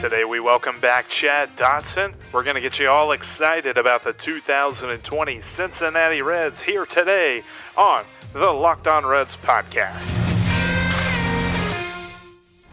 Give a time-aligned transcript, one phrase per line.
[0.00, 2.14] Today we welcome back Chad Dotson.
[2.32, 7.42] We're going to get you all excited about the 2020 Cincinnati Reds here today
[7.76, 10.10] on the Locked On Reds podcast.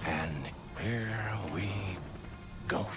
[0.06, 0.46] And
[0.80, 1.70] here we
[2.70, 2.88] go.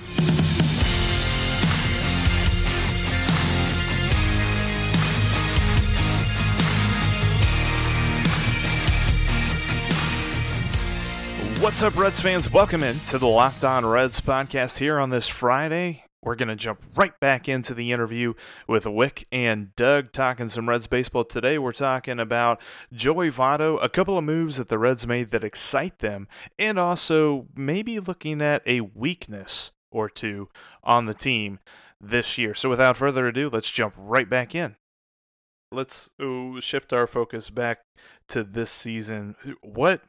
[11.60, 12.50] What's up, Reds fans?
[12.50, 16.05] Welcome in to the Locked On Reds podcast here on this Friday.
[16.23, 18.32] We're going to jump right back into the interview
[18.66, 21.24] with Wick and Doug talking some Reds baseball.
[21.24, 22.62] Today, we're talking about
[22.95, 27.46] Joey Votto, a couple of moves that the Reds made that excite them, and also
[27.54, 30.49] maybe looking at a weakness or two
[30.82, 31.59] on the team
[32.01, 32.54] this year.
[32.54, 34.77] So, without further ado, let's jump right back in.
[35.71, 36.09] Let's
[36.60, 37.80] shift our focus back
[38.29, 39.37] to this season.
[39.60, 40.01] What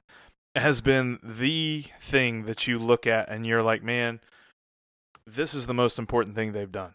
[0.55, 4.19] has been the thing that you look at and you're like, man,
[5.25, 6.93] this is the most important thing they've done?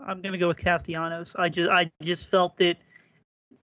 [0.00, 1.34] I'm gonna go with Castellanos.
[1.36, 2.76] I just I just felt that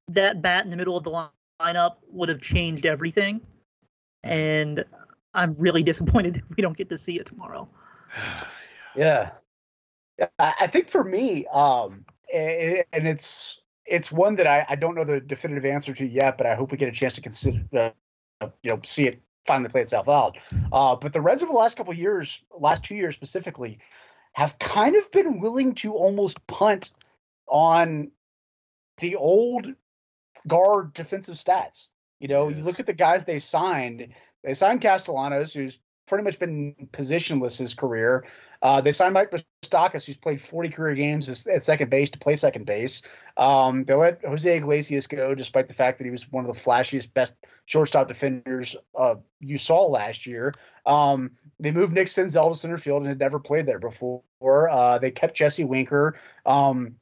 [0.10, 1.30] that bat in the middle of the
[1.62, 3.40] lineup would have changed everything,
[4.24, 4.84] and
[5.34, 7.70] I'm really disappointed that we don't get to see it tomorrow.
[8.96, 9.32] yeah.
[10.20, 15.06] yeah, I think for me, um, and it's it's one that I, I don't know
[15.06, 17.92] the definitive answer to yet, but I hope we get a chance to consider uh,
[18.64, 20.38] you know see it finally play itself out.
[20.72, 23.80] Uh, but the Reds over the last couple years, last two years specifically,
[24.34, 26.92] have kind of been willing to almost punt
[27.48, 28.12] on
[28.98, 29.68] the old
[30.48, 31.88] guard defensive stats.
[32.20, 32.58] You know, yes.
[32.58, 34.14] you look at the guys they signed.
[34.44, 38.26] They signed Castellanos, who's pretty much been positionless his career.
[38.62, 42.36] Uh, they signed Mike Moustakas, who's played 40 career games at second base to play
[42.36, 43.02] second base.
[43.38, 46.62] Um, they let Jose Iglesias go, despite the fact that he was one of the
[46.62, 50.54] flashiest, best shortstop defenders uh, you saw last year.
[50.86, 54.24] Um, they moved Nick Senzel to center field and had never played there before.
[54.42, 56.18] Uh, they kept Jesse Winker.
[56.46, 56.96] Um,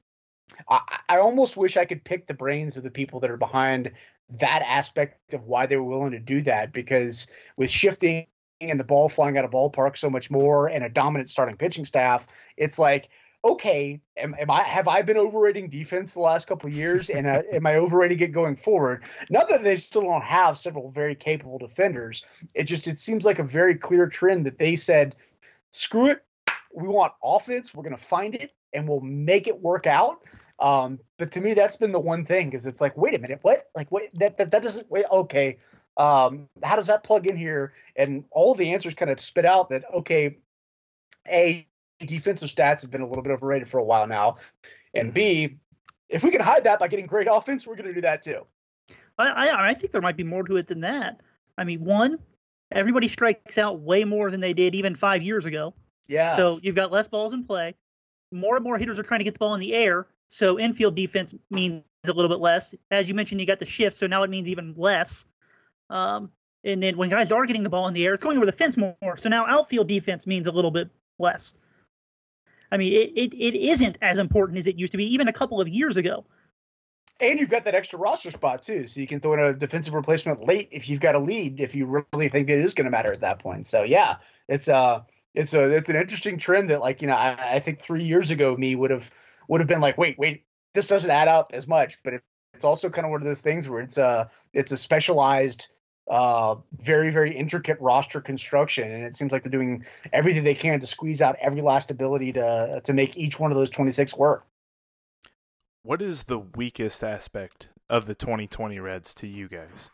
[0.70, 3.92] I, I almost wish I could pick the brains of the people that are behind
[4.40, 7.28] that aspect of why they were willing to do that because
[7.58, 8.28] with shifting
[8.72, 11.86] and the ball flying out of ballpark so much more and a dominant starting pitching
[11.86, 13.10] staff, it's like,
[13.46, 17.28] okay, am, am I have I been overrating defense the last couple of years, and
[17.28, 19.04] uh, am I overrating it going forward?
[19.30, 22.24] Not that they still don't have several very capable defenders.
[22.54, 25.16] It just it seems like a very clear trend that they said,
[25.72, 26.24] screw it,
[26.74, 27.74] we want offense.
[27.74, 30.22] We're gonna find it and we'll make it work out.
[30.60, 33.40] Um, but to me, that's been the one thing because it's like, wait a minute,
[33.42, 33.70] what?
[33.76, 35.06] Like, wait, that that, that doesn't wait.
[35.12, 35.58] Okay,
[35.98, 37.74] um, how does that plug in here?
[37.96, 40.38] And all the answers kind of spit out that okay,
[41.30, 41.68] a
[42.06, 44.38] defensive stats have been a little bit overrated for a while now,
[44.94, 45.58] and B,
[46.10, 48.46] if we can hide that by getting great offense, we're going to do that too.
[49.18, 51.22] I, I, I think there might be more to it than that.
[51.58, 52.20] I mean, one,
[52.72, 55.74] everybody strikes out way more than they did even five years ago.
[56.08, 56.36] Yeah.
[56.36, 57.76] So you've got less balls in play.
[58.32, 60.08] More and more hitters are trying to get the ball in the air.
[60.28, 62.74] So infield defense means a little bit less.
[62.92, 65.26] As you mentioned, you got the shift, so now it means even less.
[65.90, 66.32] Um,
[66.64, 68.52] and then when guys are getting the ball in the air, it's going over the
[68.52, 69.18] fence more.
[69.18, 70.90] So now outfield defense means a little bit
[71.20, 71.54] less.
[72.72, 75.34] I mean, it, it, it isn't as important as it used to be even a
[75.34, 76.26] couple of years ago.
[77.20, 79.94] And you've got that extra roster spot too, so you can throw in a defensive
[79.94, 82.92] replacement late if you've got a lead, if you really think it is going to
[82.92, 83.68] matter at that point.
[83.68, 84.18] So yeah,
[84.48, 85.02] it's uh,
[85.36, 88.32] it's a it's an interesting trend that like you know I, I think three years
[88.32, 89.12] ago me would have
[89.48, 92.16] would have been like wait wait this doesn't add up as much, but
[92.54, 95.68] it's also kind of one of those things where it's a it's a specialized
[96.10, 100.80] uh, very very intricate roster construction, and it seems like they're doing everything they can
[100.80, 104.46] to squeeze out every last ability to to make each one of those 26 work.
[105.82, 109.90] What is the weakest aspect of the 2020 Reds to you guys?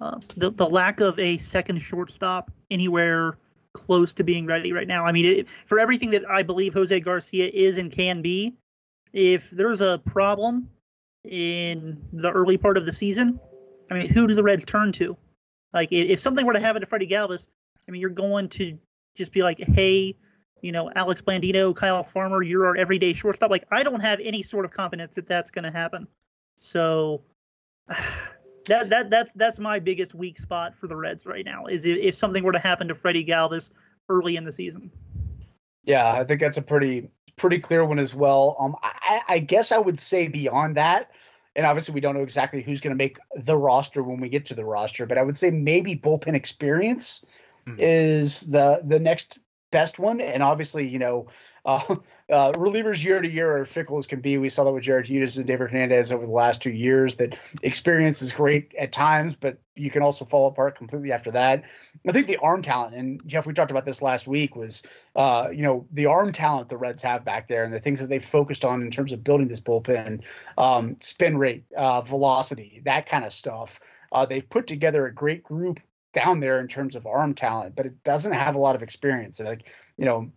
[0.00, 3.36] Uh, the the lack of a second shortstop anywhere
[3.72, 5.06] close to being ready right now.
[5.06, 8.54] I mean, it, for everything that I believe Jose Garcia is and can be,
[9.12, 10.68] if there's a problem
[11.24, 13.38] in the early part of the season,
[13.90, 15.16] I mean, who do the Reds turn to?
[15.72, 17.48] Like, if something were to happen to Freddie Galvis,
[17.86, 18.78] I mean, you're going to
[19.14, 20.16] just be like, hey,
[20.62, 23.50] you know, Alex Blandino, Kyle Farmer, you're our everyday shortstop.
[23.50, 26.06] Like, I don't have any sort of confidence that that's going to happen.
[26.56, 27.22] So
[28.66, 31.98] that that that's that's my biggest weak spot for the Reds right now is if,
[31.98, 33.70] if something were to happen to Freddie Galvis
[34.08, 34.90] early in the season.
[35.84, 38.54] Yeah, I think that's a pretty pretty clear one as well.
[38.60, 41.10] Um, I, I, guess I would say beyond that,
[41.56, 44.46] and obviously we don't know exactly who's going to make the roster when we get
[44.46, 47.22] to the roster, but I would say maybe bullpen experience
[47.66, 47.80] mm-hmm.
[47.80, 49.38] is the the next
[49.72, 51.26] best one, and obviously you know.
[51.64, 51.80] Uh,
[52.30, 54.38] uh, relievers year to year are fickle as can be.
[54.38, 57.16] We saw that with Jared Hughes and David Hernandez over the last two years.
[57.16, 61.64] That experience is great at times, but you can also fall apart completely after that.
[62.06, 64.82] I think the arm talent, and Jeff, we talked about this last week, was
[65.16, 68.08] uh, you know the arm talent the Reds have back there, and the things that
[68.08, 70.22] they focused on in terms of building this bullpen,
[70.58, 73.80] um, spin rate, uh, velocity, that kind of stuff.
[74.12, 75.80] Uh, they've put together a great group
[76.12, 79.38] down there in terms of arm talent, but it doesn't have a lot of experience.
[79.38, 80.30] And like you know,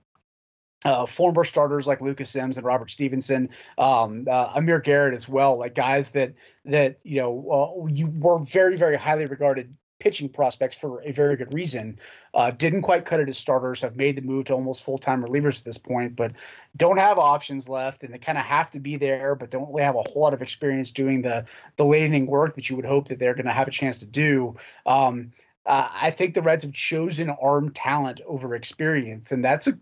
[0.85, 5.57] uh, former starters like Lucas Sims and Robert Stephenson, um, uh, Amir Garrett as well,
[5.57, 6.33] like guys that
[6.65, 11.37] that you know uh, you were very very highly regarded pitching prospects for a very
[11.37, 11.97] good reason.
[12.33, 15.23] Uh, didn't quite cut it as starters, have made the move to almost full time
[15.23, 16.33] relievers at this point, but
[16.75, 19.83] don't have options left, and they kind of have to be there, but don't really
[19.83, 21.45] have a whole lot of experience doing the
[21.77, 23.99] the late inning work that you would hope that they're going to have a chance
[23.99, 24.55] to do.
[24.85, 25.31] Um,
[25.65, 29.79] uh, I think the Reds have chosen arm talent over experience, and that's a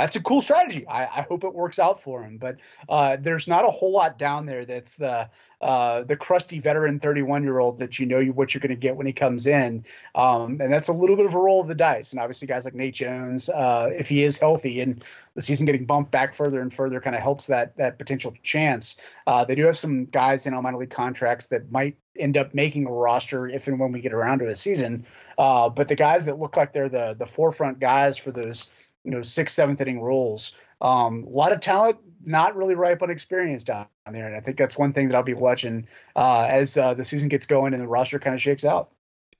[0.00, 0.86] that's a cool strategy.
[0.86, 2.38] I, I, hope it works out for him.
[2.38, 2.56] But
[2.88, 5.28] uh, there's not a whole lot down there that's the
[5.60, 8.96] uh, the crusty veteran 31 year old that you know what you're going to get
[8.96, 11.74] when he comes in, um, and that's a little bit of a roll of the
[11.74, 12.12] dice.
[12.12, 15.04] And obviously, guys like Nate Jones, uh, if he is healthy and
[15.34, 18.96] the season getting bumped back further and further, kind of helps that that potential chance.
[19.26, 22.54] Uh, they do have some guys in all minor league contracts that might end up
[22.54, 25.04] making a roster if and when we get around to a season.
[25.36, 28.66] Uh, but the guys that look like they're the the forefront guys for those
[29.04, 30.52] you know sixth, seventh inning roles.
[30.80, 34.56] Um, a lot of talent, not really ripe on experience down there, and I think
[34.56, 35.86] that's one thing that I'll be watching
[36.16, 38.90] uh, as uh, the season gets going and the roster kind of shakes out.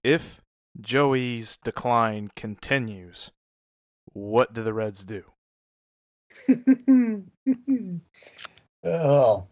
[0.03, 0.41] If
[0.81, 3.31] Joey's decline continues,
[4.13, 5.25] what do the Reds do?
[8.85, 9.47] oh,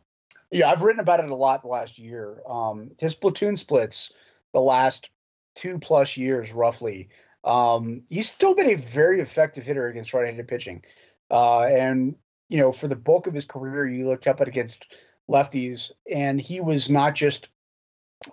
[0.51, 2.41] yeah, I've written about it a lot last year.
[2.49, 4.13] Um, his platoon splits
[4.55, 5.11] the last
[5.55, 7.09] two plus years, roughly,
[7.45, 10.85] um, he's still been a very effective hitter against right-handed pitching,
[11.31, 12.17] uh, and
[12.49, 14.87] you know for the bulk of his career, you looked up at against
[15.31, 17.49] lefties, and he was not just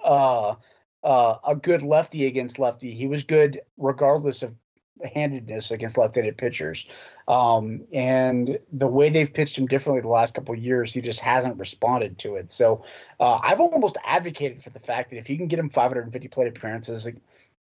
[0.04, 0.56] uh,
[1.04, 2.94] uh, a good lefty against lefty.
[2.94, 4.56] He was good regardless of
[5.14, 6.88] handedness against left-handed pitchers.
[7.28, 11.60] Um, and the way they've pitched him differently the last couple years, he just hasn't
[11.60, 12.50] responded to it.
[12.50, 12.84] So
[13.20, 16.48] uh, I've almost advocated for the fact that if you can get him 550 plate
[16.48, 17.08] appearances,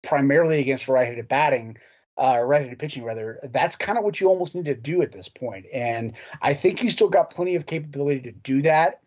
[0.03, 1.77] primarily against right-handed batting,
[2.17, 3.39] uh, right-handed pitching rather.
[3.43, 6.83] That's kind of what you almost need to do at this point, and I think
[6.83, 9.01] you still got plenty of capability to do that.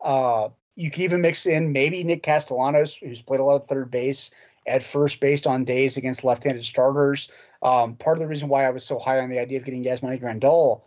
[0.00, 3.90] Uh, you can even mix in maybe Nick Castellanos, who's played a lot of third
[3.90, 4.30] base
[4.66, 7.30] at first based on days against left-handed starters.
[7.62, 9.84] Um, part of the reason why I was so high on the idea of getting
[9.84, 10.82] Yasmani Grandal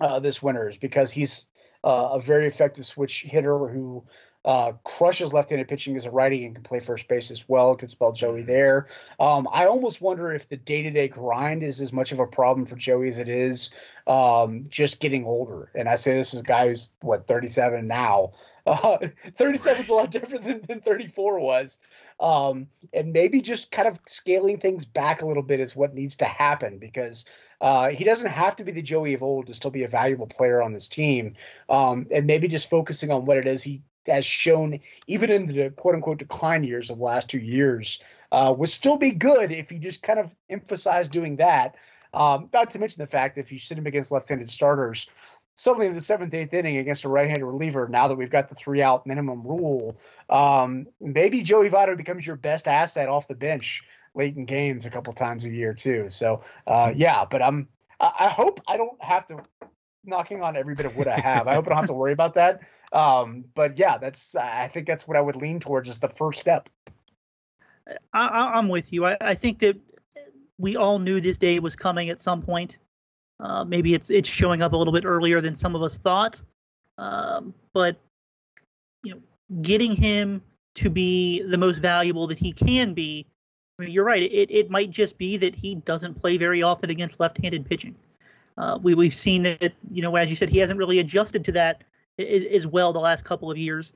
[0.00, 1.46] uh, this winter is because he's
[1.84, 4.04] uh, a very effective switch hitter who
[4.44, 7.74] uh, crushes left-handed pitching as a righty and can play first base as well.
[7.76, 8.88] Could spell Joey there.
[9.18, 12.76] Um, I almost wonder if the day-to-day grind is as much of a problem for
[12.76, 13.70] Joey as it is
[14.06, 15.70] um, just getting older.
[15.74, 18.32] And I say this is a guy who's what 37 now.
[18.66, 18.96] Uh,
[19.34, 21.78] 37 is a lot different than, than 34 was.
[22.18, 26.16] Um, and maybe just kind of scaling things back a little bit is what needs
[26.16, 27.26] to happen because
[27.60, 30.26] uh, he doesn't have to be the Joey of old to still be a valuable
[30.26, 31.34] player on this team.
[31.68, 35.70] Um, and maybe just focusing on what it is he has shown, even in the
[35.70, 38.00] quote unquote decline years of the last two years,
[38.32, 41.76] uh, would still be good if you just kind of emphasize doing that.
[42.12, 45.08] Um, not to mention the fact that if you sit him against left handed starters,
[45.56, 48.54] suddenly in the seventh, eighth inning against a right-handed reliever, now that we've got the
[48.54, 49.98] three-out minimum rule,
[50.30, 53.82] um, maybe Joey Votto becomes your best asset off the bench
[54.14, 56.06] late in games a couple times a year too.
[56.10, 57.68] So uh, yeah, but I'm
[58.00, 59.38] I hope I don't have to
[60.06, 61.46] knocking on every bit of wood I have.
[61.46, 62.60] I hope I don't have to worry about that.
[62.92, 66.40] Um, but yeah, that's I think that's what I would lean towards as the first
[66.40, 66.68] step.
[68.12, 69.04] I, am with you.
[69.04, 69.76] I, I, think that
[70.58, 72.78] we all knew this day was coming at some point.
[73.40, 76.40] Uh, maybe it's it's showing up a little bit earlier than some of us thought.
[76.96, 77.96] Um, but
[79.02, 79.20] you know,
[79.60, 80.40] getting him
[80.76, 83.26] to be the most valuable that he can be.
[83.78, 84.22] I mean, you're right.
[84.22, 87.96] It it might just be that he doesn't play very often against left-handed pitching.
[88.56, 91.52] Uh, we we've seen that you know as you said he hasn't really adjusted to
[91.52, 91.82] that
[92.18, 93.92] as, as well the last couple of years.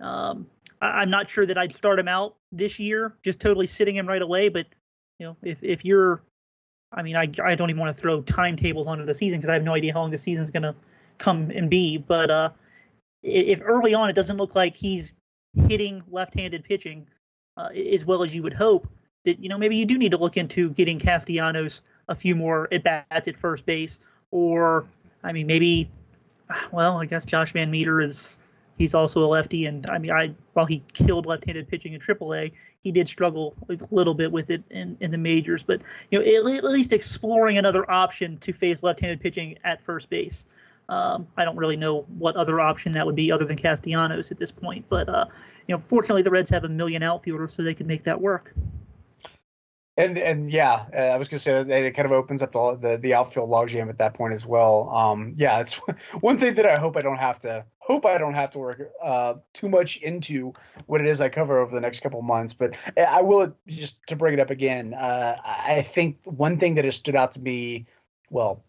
[0.00, 0.46] Um,
[0.80, 4.06] I, am not sure that I'd start him out this year, just totally sitting him
[4.06, 4.48] right away.
[4.48, 4.66] But
[5.18, 6.22] you know if if you're,
[6.92, 9.54] I mean I I don't even want to throw timetables onto the season because I
[9.54, 10.74] have no idea how long the season's gonna
[11.18, 11.96] come and be.
[11.96, 12.50] But uh,
[13.22, 15.14] if early on it doesn't look like he's
[15.68, 17.06] hitting left-handed pitching
[17.56, 18.88] uh, as well as you would hope,
[19.24, 21.80] that you know maybe you do need to look into getting Castellanos
[22.12, 23.98] a few more at bats at first base,
[24.30, 24.84] or
[25.24, 25.90] I mean maybe
[26.72, 28.38] Well, I guess Josh VanMeter is
[28.78, 32.52] he's also a lefty, and I mean, I while he killed left-handed pitching in AAA,
[32.82, 35.62] he did struggle a little bit with it in, in the majors.
[35.62, 40.46] But you know, at, least exploring another option to face left-handed pitching at first base.
[40.88, 44.38] Um, I don't really know what other option that would be other than Castellanos at
[44.38, 45.26] this point, but uh,
[45.68, 48.52] you know, fortunately the Reds have a million outfielders, so they can make that work.
[49.96, 52.76] And and yeah, uh, I was gonna say that it kind of opens up the
[52.76, 54.88] the, the outfield logjam at that point as well.
[54.90, 55.74] Um, yeah, it's
[56.20, 58.90] one thing that I hope I don't have to hope I don't have to work
[59.02, 60.54] uh, too much into
[60.86, 62.54] what it is I cover over the next couple months.
[62.54, 64.94] But I will just to bring it up again.
[64.94, 67.86] Uh, I think one thing that has stood out to me,
[68.30, 68.64] well,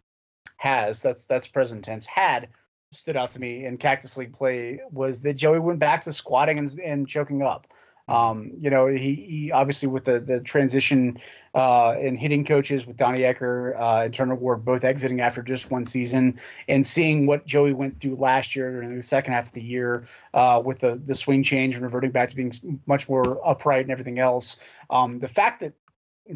[0.57, 2.49] has that's that's present tense had
[2.91, 6.59] stood out to me in Cactus League play was that Joey went back to squatting
[6.59, 7.67] and, and choking up.
[8.07, 11.19] Um, you know, he, he, obviously with the the transition
[11.53, 15.71] uh, in hitting coaches with Donnie Ecker uh, and Turner Ward both exiting after just
[15.71, 19.53] one season, and seeing what Joey went through last year during the second half of
[19.53, 23.39] the year uh, with the the swing change and reverting back to being much more
[23.47, 24.57] upright and everything else.
[24.89, 25.73] Um, the fact that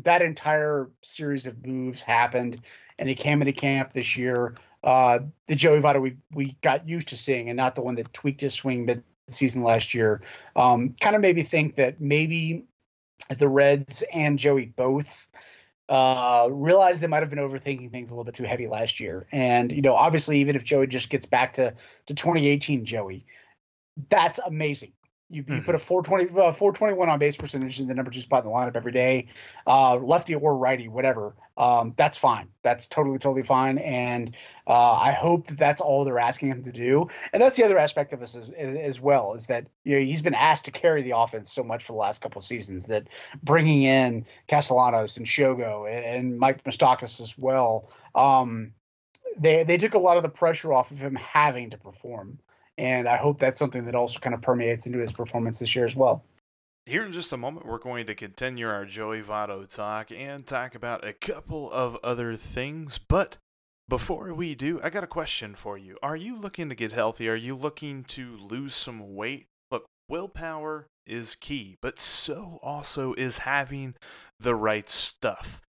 [0.03, 2.61] that entire series of moves happened,
[2.97, 4.55] and he came into camp this year.
[4.83, 8.13] Uh, the Joey Votto we we got used to seeing, and not the one that
[8.13, 10.21] tweaked his swing mid season last year,
[10.55, 12.65] um, kind of made me think that maybe
[13.37, 15.27] the Reds and Joey both
[15.89, 19.27] uh, realized they might have been overthinking things a little bit too heavy last year.
[19.31, 21.73] And you know, obviously, even if Joey just gets back to
[22.07, 23.25] to 2018 Joey,
[24.09, 24.91] that's amazing.
[25.29, 25.65] You, you mm-hmm.
[25.65, 28.55] put a 420, uh, 421 on base percentage in the number two spot in the
[28.55, 29.27] lineup every day,
[29.65, 31.35] uh, lefty or righty, whatever.
[31.57, 32.47] Um, that's fine.
[32.61, 33.77] That's totally, totally fine.
[33.77, 34.35] And
[34.67, 37.09] uh, I hope that that's all they're asking him to do.
[37.33, 40.21] And that's the other aspect of this as, as well is that you know he's
[40.21, 43.07] been asked to carry the offense so much for the last couple of seasons that
[43.43, 47.89] bringing in Castellanos and Shogo and, Mike Moustakas as well.
[48.15, 48.71] Um,
[49.37, 52.39] they they took a lot of the pressure off of him having to perform.
[52.77, 55.85] And I hope that's something that also kind of permeates into his performance this year
[55.85, 56.23] as well.
[56.85, 60.73] Here in just a moment, we're going to continue our Joey Votto talk and talk
[60.73, 62.97] about a couple of other things.
[62.97, 63.37] But
[63.89, 65.97] before we do, I got a question for you.
[66.01, 67.27] Are you looking to get healthy?
[67.27, 69.47] Are you looking to lose some weight?
[69.71, 73.95] Look, willpower is key, but so also is having
[74.39, 75.61] the right stuff.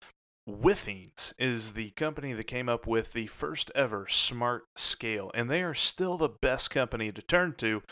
[0.49, 5.61] Withings is the company that came up with the first ever smart scale, and they
[5.61, 7.83] are still the best company to turn to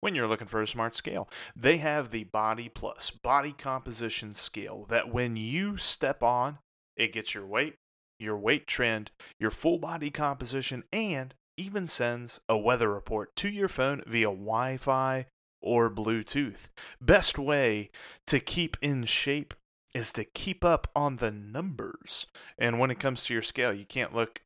[0.00, 1.28] when you're looking for a smart scale.
[1.56, 6.58] They have the Body Plus body composition scale that when you step on,
[6.96, 7.74] it gets your weight,
[8.20, 13.68] your weight trend, your full body composition, and even sends a weather report to your
[13.68, 15.26] phone via Wi Fi
[15.60, 16.68] or Bluetooth.
[17.00, 17.90] Best way
[18.28, 19.52] to keep in shape
[19.94, 22.26] is to keep up on the numbers.
[22.58, 24.42] And when it comes to your scale, you can't look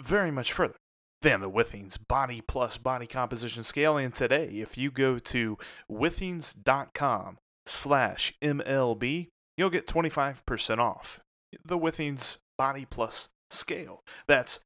[0.00, 0.74] very much further
[1.22, 3.96] than the Withings Body Plus Body Composition Scale.
[3.96, 5.56] And today, if you go to
[5.90, 11.20] withings.com slash MLB, you'll get 25% off
[11.64, 14.02] the Withings Body Plus Scale.
[14.26, 14.60] That's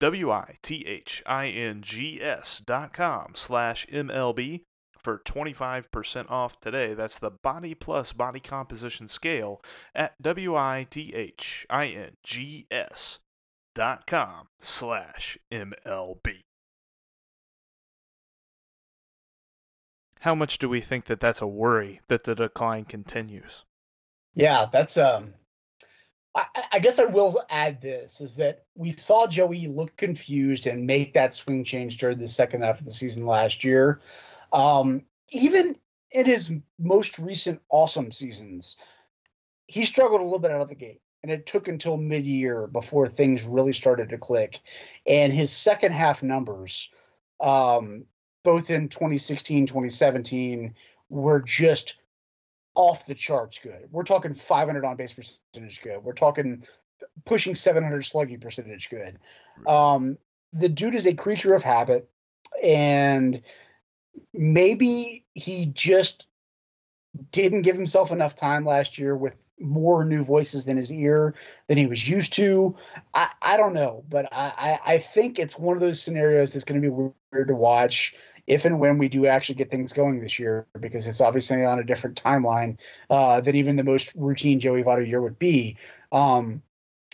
[0.00, 4.62] W-I-T-H-I-N-G-S dot com slash MLB
[5.02, 6.94] for 25% off today.
[6.94, 9.62] That's the Body Plus Body Composition Scale
[9.94, 10.88] at W-I-T-H-I-N-G-S
[13.74, 16.42] dot com slash MLB.
[20.20, 23.64] How much do we think that that's a worry that the decline continues?
[24.34, 25.34] Yeah, that's um
[26.34, 30.86] I, I, guess I will add this is that we saw Joey look confused and
[30.86, 34.00] make that swing change during the second half of the season last year.
[34.52, 35.76] Um, even
[36.10, 38.76] in his most recent awesome seasons,
[39.66, 41.00] he struggled a little bit out of the gate.
[41.22, 44.60] And it took until mid year before things really started to click.
[45.06, 46.90] And his second half numbers,
[47.40, 48.04] um,
[48.42, 50.74] both in 2016, 2017,
[51.08, 51.96] were just
[52.74, 53.88] off the charts good.
[53.90, 56.02] We're talking 500 on base percentage good.
[56.02, 56.66] We're talking
[57.24, 59.18] pushing 700 slugging percentage good.
[59.66, 60.18] Um,
[60.52, 62.08] the dude is a creature of habit,
[62.62, 63.42] and
[64.32, 66.26] maybe he just
[67.30, 71.34] didn't give himself enough time last year with more new voices than his ear
[71.68, 72.76] than he was used to.
[73.14, 76.80] I, I don't know, but I, I think it's one of those scenarios that's going
[76.80, 78.14] to be weird to watch
[78.46, 81.78] if and when we do actually get things going this year, because it's obviously on
[81.78, 82.76] a different timeline
[83.08, 85.76] uh, than even the most routine Joey Votto year would be.
[86.10, 86.62] Um,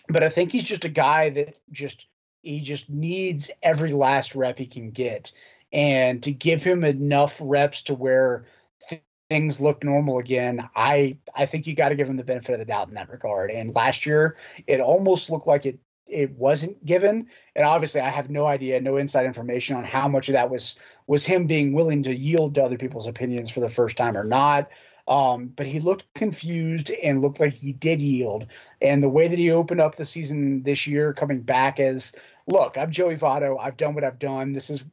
[0.07, 2.07] but I think he's just a guy that just
[2.41, 5.31] he just needs every last rep he can get
[5.71, 8.45] and to give him enough reps to where
[8.89, 12.53] th- things look normal again i i think you got to give him the benefit
[12.53, 14.35] of the doubt in that regard and last year
[14.67, 17.27] it almost looked like it it wasn't given.
[17.55, 20.75] And obviously, I have no idea, no inside information on how much of that was
[21.07, 24.23] was him being willing to yield to other people's opinions for the first time or
[24.23, 24.69] not.
[25.07, 28.45] Um, but he looked confused and looked like he did yield.
[28.81, 32.11] And the way that he opened up the season this year, coming back as,
[32.47, 33.57] look, I'm Joey Votto.
[33.59, 34.53] I've done what I've done.
[34.53, 34.83] This is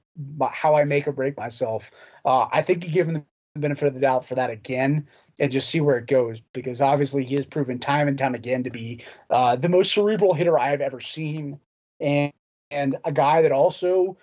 [0.52, 1.90] how I make or break myself.
[2.24, 3.14] Uh, I think you give him
[3.54, 5.06] the benefit of the doubt for that again
[5.38, 8.64] and just see where it goes because obviously he has proven time and time again
[8.64, 9.00] to be
[9.30, 11.58] uh, the most cerebral hitter I have ever seen
[12.00, 12.32] and
[12.70, 14.18] and a guy that also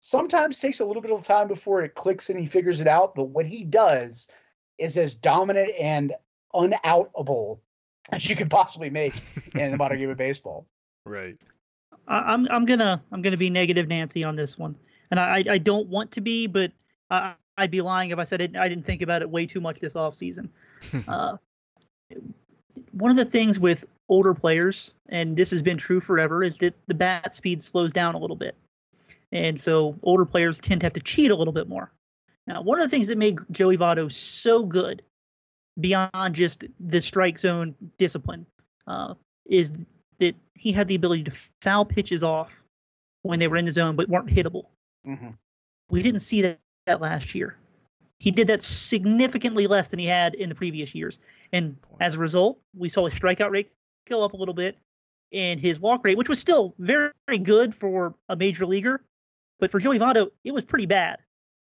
[0.00, 3.14] sometimes takes a little bit of time before it clicks and he figures it out
[3.14, 4.26] but what he does
[4.78, 6.12] is as dominant and
[6.54, 7.60] unoutable
[8.10, 9.14] as you could possibly make
[9.54, 10.66] in the modern game of baseball.
[11.04, 11.42] Right.
[12.08, 14.76] I'm I'm gonna I'm gonna be negative Nancy on this one,
[15.10, 16.72] and I I don't want to be, but
[17.10, 19.60] I, I'd be lying if I said it, I didn't think about it way too
[19.60, 20.50] much this off season.
[21.08, 21.36] uh,
[22.92, 26.74] one of the things with older players, and this has been true forever, is that
[26.86, 28.56] the bat speed slows down a little bit,
[29.30, 31.90] and so older players tend to have to cheat a little bit more.
[32.46, 35.02] Now, one of the things that made Joey Votto so good,
[35.78, 38.46] beyond just the strike zone discipline,
[38.86, 39.14] uh,
[39.46, 39.70] is
[40.22, 42.64] that he had the ability to foul pitches off
[43.22, 44.66] when they were in the zone but weren't hittable.
[45.06, 45.30] Mm-hmm.
[45.90, 47.56] We didn't see that, that last year.
[48.18, 51.18] He did that significantly less than he had in the previous years.
[51.52, 53.72] And as a result, we saw his strikeout rate
[54.08, 54.78] go up a little bit
[55.32, 59.02] and his walk rate, which was still very, very good for a major leaguer.
[59.58, 61.18] But for Joey Votto, it was pretty bad.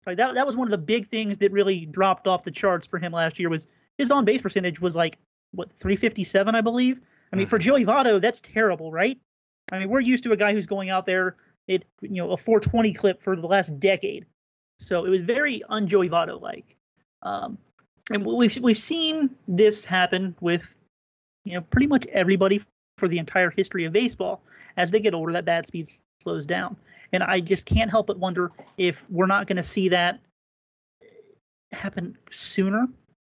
[0.06, 2.86] Like that that was one of the big things that really dropped off the charts
[2.86, 3.66] for him last year was
[3.98, 5.18] his on base percentage was like
[5.50, 7.00] what 357 I believe.
[7.32, 7.50] I mean mm-hmm.
[7.50, 9.18] for Joey Votto that's terrible, right?
[9.72, 11.36] I mean we're used to a guy who's going out there
[11.68, 14.26] it you know a 420 clip for the last decade.
[14.78, 16.76] So it was very un Joey Votto like.
[17.22, 17.58] Um,
[18.10, 20.76] and we've we've seen this happen with
[21.44, 22.62] you know pretty much everybody
[22.98, 24.42] for the entire history of baseball.
[24.76, 25.88] As they get older, that bat speed
[26.22, 26.76] slows down.
[27.12, 30.20] And I just can't help but wonder if we're not going to see that
[31.72, 32.88] happen sooner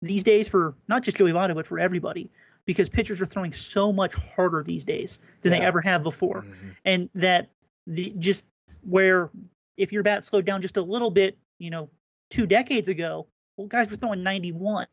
[0.01, 2.29] these days for not just Joey Votto, but for everybody,
[2.67, 5.59] because pitchers are throwing so much harder these days than yeah.
[5.59, 6.41] they ever have before.
[6.43, 6.69] Mm-hmm.
[6.85, 7.49] And that
[7.87, 8.45] the just
[8.87, 9.31] where
[9.77, 11.89] if your bat slowed down just a little bit, you know,
[12.29, 13.25] two decades ago,
[13.55, 14.85] well, guys were throwing 91.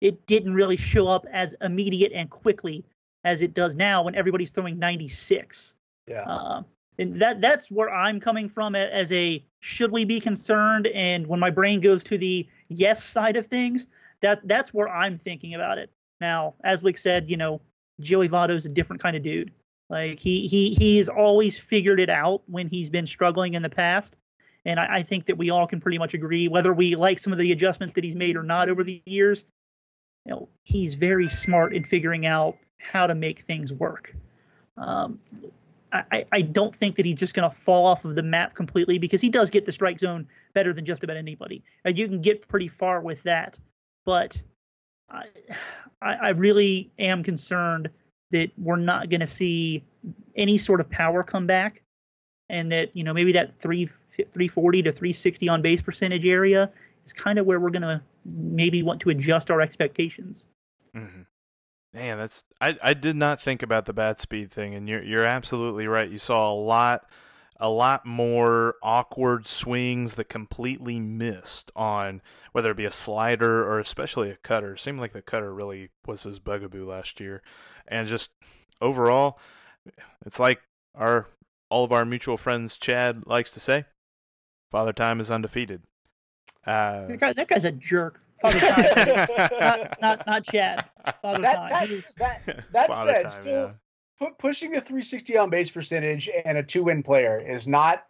[0.00, 2.84] It didn't really show up as immediate and quickly
[3.24, 5.74] as it does now when everybody's throwing 96.
[6.06, 6.22] Yeah.
[6.22, 6.62] Uh,
[6.98, 10.86] and that that's where I'm coming from as a should we be concerned?
[10.88, 13.86] And when my brain goes to the yes side of things,
[14.20, 15.90] that that's where I'm thinking about it.
[16.22, 17.60] Now, as Wick said, you know,
[18.00, 19.52] Joey Votto's a different kind of dude.
[19.90, 24.16] Like he he he's always figured it out when he's been struggling in the past.
[24.64, 27.32] And I, I think that we all can pretty much agree, whether we like some
[27.32, 29.44] of the adjustments that he's made or not over the years,
[30.24, 34.14] you know, he's very smart in figuring out how to make things work.
[34.76, 35.18] Um,
[35.92, 38.98] I, I don't think that he's just going to fall off of the map completely
[38.98, 41.62] because he does get the strike zone better than just about anybody.
[41.84, 43.58] And you can get pretty far with that.
[44.06, 44.40] But
[45.12, 45.26] I,
[46.00, 47.90] I really am concerned
[48.30, 49.84] that we're not going to see
[50.36, 51.82] any sort of power come back
[52.48, 56.70] and that, you know, maybe that 3, 340 to 360 on base percentage area
[57.04, 58.00] is kind of where we're going to
[58.34, 60.46] maybe want to adjust our expectations.
[60.96, 61.22] Mm-hmm.
[61.94, 65.24] Man, that's I, I did not think about the bat speed thing, and you're you're
[65.24, 66.10] absolutely right.
[66.10, 67.04] You saw a lot
[67.62, 72.20] a lot more awkward swings that completely missed on
[72.50, 74.74] whether it be a slider or especially a cutter.
[74.74, 77.40] It seemed like the cutter really was his bugaboo last year,
[77.86, 78.30] and just
[78.80, 79.38] overall,
[80.26, 80.60] it's like
[80.96, 81.28] our
[81.70, 83.84] all of our mutual friends Chad likes to say,
[84.72, 85.82] "Father Time is undefeated."
[86.66, 88.18] Uh, that, guy, that guy's a jerk.
[88.40, 89.28] Father Time,
[89.60, 90.84] not, not not Chad.
[91.22, 92.02] Father that, Time.
[92.18, 93.72] That, that, that Father said, time, still yeah.
[94.38, 98.04] Pushing a 360 on base percentage and a two win player is not.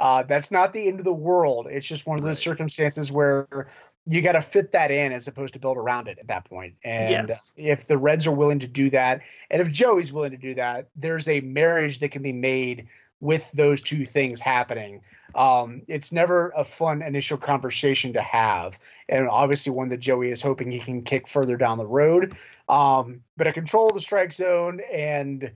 [0.00, 1.68] Uh, that's not the end of the world.
[1.70, 3.68] It's just one of those circumstances where
[4.06, 6.74] you got to fit that in as opposed to build around it at that point.
[6.84, 7.52] And yes.
[7.56, 10.88] if the Reds are willing to do that, and if Joey's willing to do that,
[10.96, 12.88] there's a marriage that can be made
[13.24, 15.00] with those two things happening.
[15.34, 20.42] Um, it's never a fun initial conversation to have, and obviously one that Joey is
[20.42, 22.36] hoping he can kick further down the road.
[22.68, 25.52] Um, but a control of the strike zone and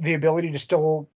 [0.00, 1.08] the ability to still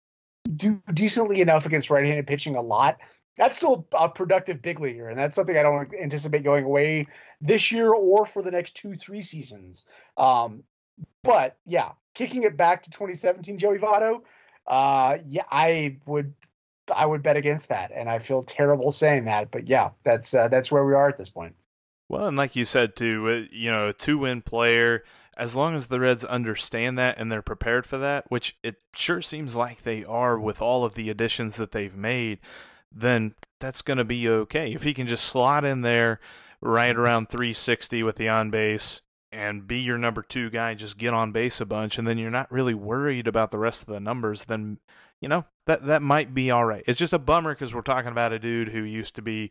[0.55, 2.99] do decently enough against right-handed pitching a lot.
[3.39, 7.07] That's still a productive big leaguer, and that's something I don't anticipate going away
[7.41, 9.87] this year or for the next two, three seasons.
[10.19, 10.65] Um,
[11.23, 14.21] but yeah, kicking it back to 2017, Joey Votto,
[14.67, 16.35] uh, yeah, I would
[16.95, 20.49] I would bet against that, and I feel terrible saying that, but yeah, that's uh,
[20.49, 21.55] that's where we are at this point.
[22.09, 25.05] Well, and like you said too, uh, you know, a two-win player
[25.37, 29.21] as long as the Reds understand that and they're prepared for that, which it sure
[29.21, 32.39] seems like they are with all of the additions that they've made,
[32.93, 34.73] then that's going to be okay.
[34.73, 36.21] If he can just slot in there
[36.61, 39.01] right around 360 with the on base
[39.35, 42.31] and be your number two guy, just get on base a bunch, and then you're
[42.31, 44.79] not really worried about the rest of the numbers, then
[45.21, 46.85] you know that that might be all right.
[46.87, 49.51] It's just a bummer because we're talking about a dude who used to be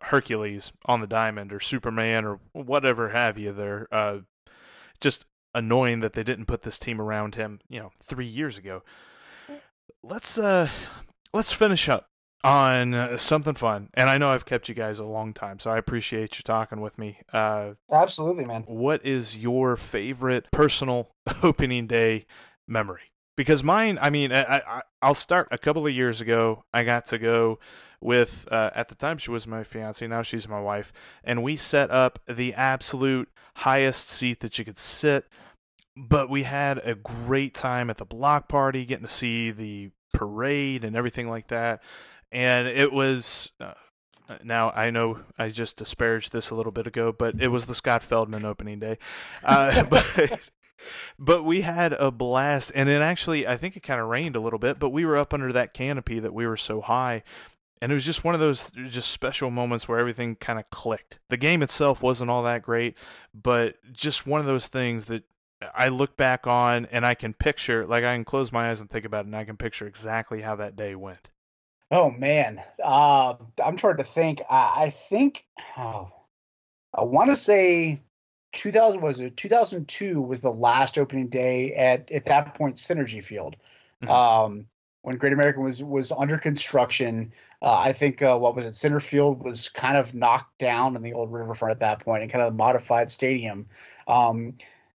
[0.00, 3.52] Hercules on the diamond or Superman or whatever have you.
[3.52, 4.18] There, uh,
[5.00, 5.24] just
[5.54, 8.82] annoying that they didn't put this team around him, you know, three years ago.
[10.02, 10.68] Let's uh,
[11.32, 12.08] let's finish up
[12.44, 13.88] on uh, something fun.
[13.94, 16.80] And I know I've kept you guys a long time, so I appreciate you talking
[16.80, 17.18] with me.
[17.32, 18.64] Uh, Absolutely, man.
[18.66, 21.10] What is your favorite personal
[21.42, 22.26] opening day
[22.68, 23.12] memory?
[23.36, 26.64] Because mine, I mean, I, I, I'll start a couple of years ago.
[26.72, 27.58] I got to go
[28.00, 30.06] with, uh, at the time, she was my fiance.
[30.06, 30.92] Now she's my wife.
[31.24, 35.26] And we set up the absolute highest seat that you could sit.
[35.96, 40.84] But we had a great time at the block party, getting to see the parade
[40.84, 41.80] and everything like that
[42.34, 43.52] and it was.
[43.58, 43.72] Uh,
[44.42, 47.74] now I know I just disparaged this a little bit ago, but it was the
[47.74, 48.98] Scott Feldman opening day.
[49.42, 50.40] Uh, but
[51.18, 54.40] but we had a blast, and it actually I think it kind of rained a
[54.40, 57.22] little bit, but we were up under that canopy that we were so high,
[57.80, 61.20] and it was just one of those just special moments where everything kind of clicked.
[61.28, 62.96] The game itself wasn't all that great,
[63.32, 65.22] but just one of those things that
[65.74, 68.90] I look back on and I can picture, like I can close my eyes and
[68.90, 71.28] think about it, and I can picture exactly how that day went.
[71.94, 74.42] Oh man, uh, I'm trying to think.
[74.50, 75.44] I, I think
[75.78, 76.10] oh,
[76.92, 78.02] I want to say
[78.54, 83.54] 2000 was it 2002 was the last opening day at at that point Cinergy Field.
[84.02, 84.10] Mm-hmm.
[84.10, 84.66] Um,
[85.02, 88.74] when Great American was was under construction, uh, I think uh, what was it?
[88.74, 92.32] Center Field was kind of knocked down in the old Riverfront at that point, and
[92.32, 93.66] kind of a modified stadium.
[94.08, 94.54] Um,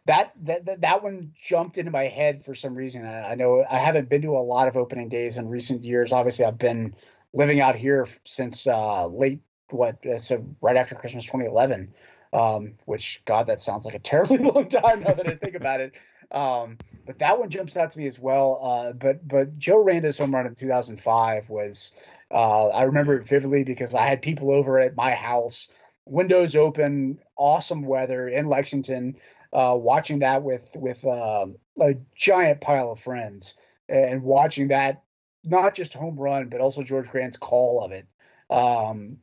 [0.07, 3.05] that, that that one jumped into my head for some reason.
[3.05, 6.11] I, I, know I haven't been to a lot of opening days in recent years.
[6.11, 6.95] Obviously, I've been
[7.33, 11.93] living out here since uh, late what uh, so right after Christmas 2011.
[12.33, 15.79] Um, which God, that sounds like a terribly long time now that I think about
[15.79, 15.93] it.
[16.29, 18.59] Um, but that one jumps out to me as well.
[18.61, 21.93] Uh, but but Joe Randa's home run in 2005 was
[22.31, 25.69] uh, I remember it vividly because I had people over at my house,
[26.05, 29.15] windows open, awesome weather in Lexington
[29.53, 33.55] uh, watching that with with um, a giant pile of friends
[33.89, 35.03] and watching that
[35.43, 38.05] not just home run but also George Grande's call of it
[38.49, 39.17] um,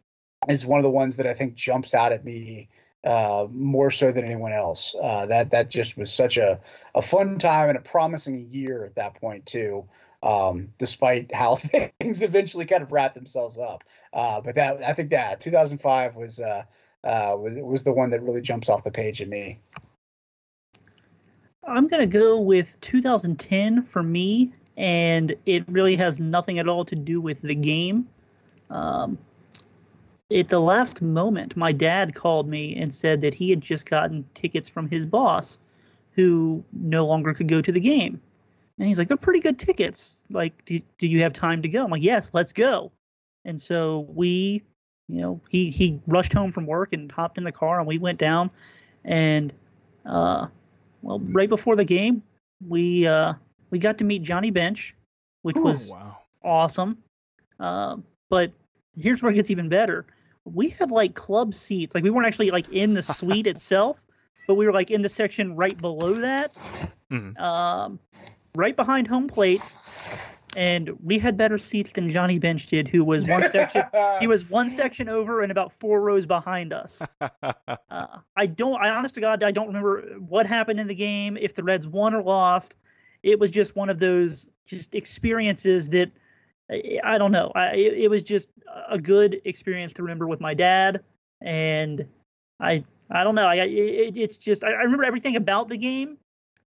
[0.49, 2.69] is one of the ones that I think jumps out at me
[3.05, 4.95] uh, more so than anyone else.
[5.01, 6.61] Uh, that that just was such a,
[6.95, 9.87] a fun time and a promising year at that point too.
[10.23, 11.57] Um, despite how
[12.01, 13.85] things eventually kind of wrap themselves up,
[14.15, 16.63] uh, but that I think that 2005 was uh,
[17.05, 19.61] uh, was was the one that really jumps off the page at me.
[21.67, 26.85] I'm going to go with 2010 for me, and it really has nothing at all
[26.85, 28.09] to do with the game.
[28.71, 29.19] Um,
[30.31, 34.25] at the last moment, my dad called me and said that he had just gotten
[34.35, 35.59] tickets from his boss
[36.13, 38.21] who no longer could go to the game.
[38.79, 40.25] And he's like, they're pretty good tickets.
[40.31, 41.85] Like, do, do you have time to go?
[41.85, 42.91] I'm like, yes, let's go.
[43.45, 44.63] And so we,
[45.09, 47.99] you know, he, he rushed home from work and hopped in the car and we
[47.99, 48.51] went down
[49.05, 49.53] and,
[50.07, 50.47] uh,
[51.05, 52.23] well, right before the game,
[52.67, 53.35] we uh,
[53.71, 54.97] we got to meet Johnny Bench,
[55.43, 56.19] which Ooh, was wow.
[56.43, 56.99] awesome.
[57.61, 57.99] Uh,
[58.31, 58.53] but
[58.97, 60.07] here's where it gets even better.
[60.45, 61.95] We had like club seats.
[61.95, 64.05] Like we weren't actually like in the suite itself,
[64.49, 66.55] but we were like in the section right below that,
[67.11, 67.37] mm-hmm.
[67.37, 67.99] um,
[68.55, 69.61] right behind home plate
[70.57, 73.83] and we had better seats than Johnny Bench did, who was one section.
[74.21, 77.03] he was one section over and about four rows behind us.
[77.91, 78.81] Uh, I don't.
[78.83, 81.37] I honest to God, I don't remember what happened in the game.
[81.37, 82.77] If the Reds won or lost,
[83.23, 86.11] it was just one of those just experiences that
[86.71, 87.53] I, don't know.
[87.55, 88.49] I, it, it was just
[88.89, 91.05] a good experience to remember with my dad,
[91.41, 92.07] and
[92.59, 93.47] I I don't know.
[93.47, 96.19] I it, it's just I remember everything about the game,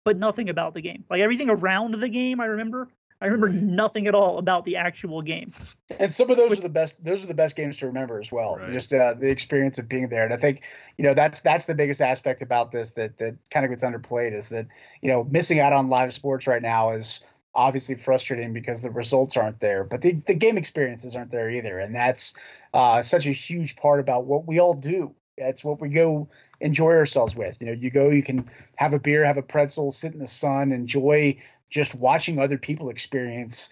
[0.04, 1.04] but nothing about the game.
[1.10, 2.90] Like everything around the game, I remember
[3.22, 5.52] I remember nothing at all about the actual game.
[6.00, 7.02] And some of those are the best.
[7.04, 8.58] Those are the best games to remember as well.
[8.58, 8.74] Right.
[8.74, 10.26] Just uh, the experience of being there.
[10.26, 10.64] And I think
[10.98, 14.34] you know that's that's the biggest aspect about this that that kind of gets underplayed
[14.34, 14.68] is that
[15.02, 17.22] you know missing out on live sports right now is
[17.56, 21.80] obviously frustrating because the results aren't there, but the, the game experiences aren't there either.
[21.80, 22.34] And that's
[22.74, 25.16] uh, such a huge part about what we all do.
[25.38, 27.60] That's what we go enjoy ourselves with.
[27.60, 30.28] You know, you go, you can have a beer, have a pretzel, sit in the
[30.28, 31.38] sun, enjoy
[31.70, 33.70] just watching other people experience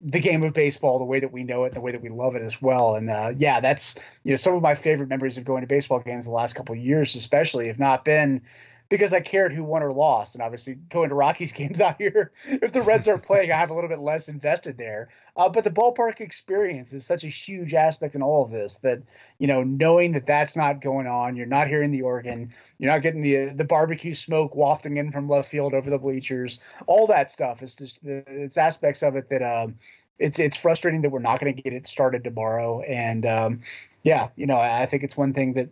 [0.00, 2.34] the game of baseball the way that we know it, the way that we love
[2.34, 2.94] it as well.
[2.94, 6.00] And uh, yeah, that's you know some of my favorite memories of going to baseball
[6.00, 8.42] games the last couple years, especially have not been
[8.90, 10.34] because I cared who won or lost.
[10.34, 13.70] And obviously, going to Rockies games out here, if the Reds are playing, I have
[13.70, 15.08] a little bit less invested there.
[15.36, 19.02] Uh, but the ballpark experience is such a huge aspect in all of this that
[19.38, 23.00] you know, knowing that that's not going on, you're not hearing the organ, you're not
[23.00, 27.30] getting the the barbecue smoke wafting in from left field over the bleachers, all that
[27.30, 29.76] stuff is just it's aspects of it that um,
[30.18, 32.80] it's it's frustrating that we're not going to get it started tomorrow.
[32.80, 33.60] And um,
[34.02, 35.70] yeah, you know, I think it's one thing that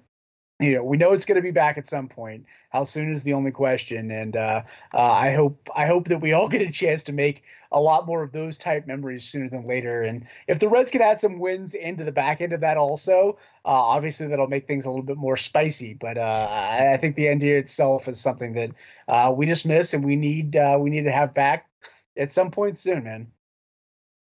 [0.60, 2.46] you know we know it's going to be back at some point.
[2.70, 6.32] How soon is the only question and uh, uh, i hope i hope that we
[6.32, 9.66] all get a chance to make a lot more of those type memories sooner than
[9.66, 10.02] later.
[10.02, 13.38] And if the reds can add some wins into the back end of that also
[13.64, 15.94] uh, obviously that'll make things a little bit more spicy.
[15.94, 18.70] But uh, I, I, think the year itself is something that
[19.06, 21.68] uh, we just miss and we need uh, we need to have back
[22.16, 23.32] at some point soon man.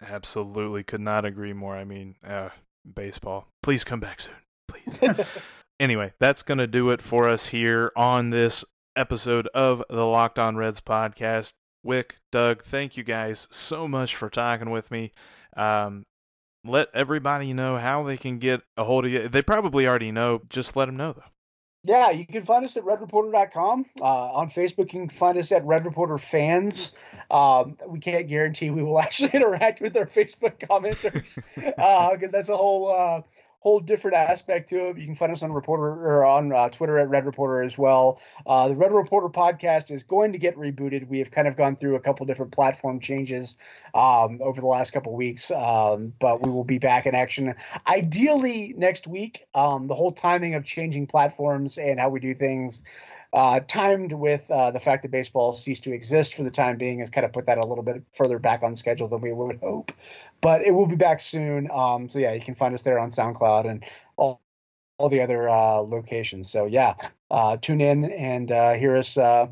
[0.00, 0.82] Absolutely.
[0.82, 1.76] Could not agree more.
[1.76, 2.16] I mean
[2.94, 3.48] baseball.
[3.62, 4.34] Please come back soon.
[4.68, 4.98] Please
[5.82, 8.64] Anyway, that's going to do it for us here on this
[8.94, 11.54] episode of the Locked On Reds podcast.
[11.82, 15.10] Wick, Doug, thank you guys so much for talking with me.
[15.56, 16.04] Um,
[16.64, 19.28] let everybody know how they can get a hold of you.
[19.28, 20.42] They probably already know.
[20.48, 21.24] Just let them know, though.
[21.84, 23.86] Yeah, you can find us at redreporter.com.
[24.00, 26.92] Uh, on Facebook, you can find us at Red Reporter Fans.
[27.28, 32.50] Um, we can't guarantee we will actually interact with our Facebook commenters because uh, that's
[32.50, 33.22] a whole uh,
[33.62, 34.98] whole different aspect to it.
[34.98, 38.20] You can find us on Reporter or on uh, Twitter at Red Reporter as well.
[38.44, 41.07] Uh, the Red Reporter podcast is going to get rebooted.
[41.07, 43.57] We have kind of gone through a couple different platform changes
[43.94, 47.55] um, over the last couple weeks, um, but we will be back in action
[47.87, 49.46] ideally next week.
[49.55, 52.81] Um, the whole timing of changing platforms and how we do things
[53.33, 56.98] uh, timed with uh, the fact that baseball ceased to exist for the time being
[56.98, 59.59] has kind of put that a little bit further back on schedule than we would
[59.61, 59.92] hope.
[60.42, 61.70] But it will be back soon.
[61.70, 63.85] Um, so yeah, you can find us there on SoundCloud and
[64.16, 64.42] all
[64.98, 66.50] all the other uh, locations.
[66.50, 66.94] So yeah,
[67.31, 69.46] uh, tune in and uh, hear us uh,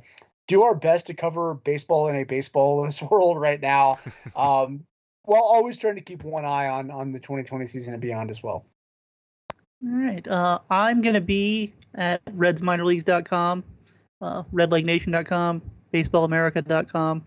[0.46, 3.98] do our best to cover baseball in a baseballless world right now,
[4.37, 4.85] um,
[5.22, 8.42] while always trying to keep one eye on on the 2020 season and beyond as
[8.42, 8.66] well.
[9.83, 10.26] All right.
[10.29, 13.64] Uh, I'm going to be at redsminorleagues.com,
[14.20, 15.62] uh, redlegnation.com,
[15.94, 17.24] baseballamerica.com,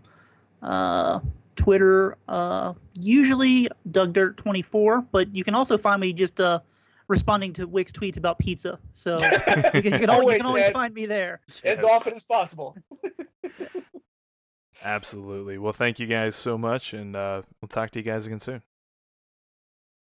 [0.62, 1.20] uh,
[1.56, 6.60] Twitter, uh, usually DougDirt24, but you can also find me just uh,
[7.08, 8.78] responding to Wick's tweets about pizza.
[8.92, 9.18] So
[9.74, 11.40] you can, you can always, you can always find me there.
[11.62, 11.78] Yes.
[11.78, 12.76] As often as possible.
[13.02, 13.90] yes.
[14.84, 15.56] Absolutely.
[15.56, 18.62] Well, thank you guys so much, and uh, we'll talk to you guys again soon.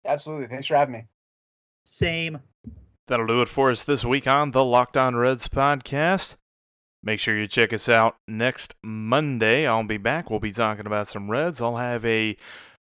[0.05, 0.47] Absolutely.
[0.49, 1.07] Thanks for having me.
[1.85, 2.41] Same.
[3.07, 6.37] That'll do it for us this week on the Locked On Reds podcast.
[7.09, 9.67] Make sure you check us out next Monday.
[9.67, 10.29] I'll be back.
[10.29, 11.63] We'll be talking about some Reds.
[11.63, 12.37] I'll have a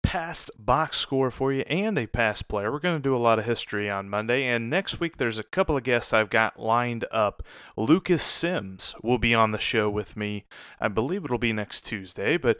[0.03, 2.73] past box score for you and a past player.
[2.73, 4.43] We're going to do a lot of history on Monday.
[4.43, 7.41] And next week, there's a couple of guests I've got lined up.
[7.77, 10.43] Lucas Sims will be on the show with me.
[10.77, 12.59] I believe it'll be next Tuesday, but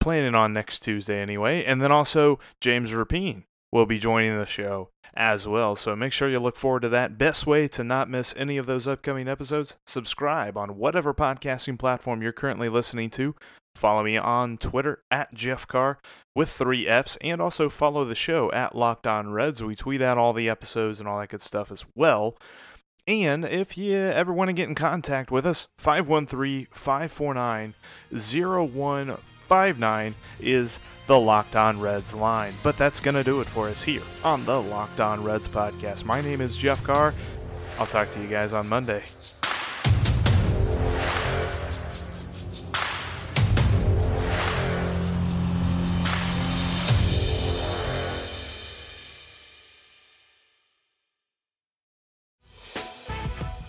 [0.00, 1.62] planning on next Tuesday anyway.
[1.64, 5.76] And then also James Rapien will be joining the show as well.
[5.76, 7.18] So make sure you look forward to that.
[7.18, 12.22] Best way to not miss any of those upcoming episodes, subscribe on whatever podcasting platform
[12.22, 13.34] you're currently listening to.
[13.74, 15.98] Follow me on Twitter at Jeff Carr
[16.34, 19.62] with three F's, and also follow the show at Locked On Reds.
[19.62, 22.36] We tweet out all the episodes and all that good stuff as well.
[23.06, 27.74] And if you ever want to get in contact with us, 513 549
[28.10, 30.80] 0159 is
[31.12, 32.54] the Locked On Reds line.
[32.62, 36.06] But that's going to do it for us here on the Locked On Reds podcast.
[36.06, 37.12] My name is Jeff Carr.
[37.78, 39.02] I'll talk to you guys on Monday.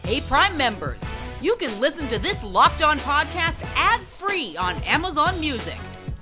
[0.06, 1.02] Hey, Prime members,
[1.42, 5.78] you can listen to this Locked On podcast ad free on Amazon Music.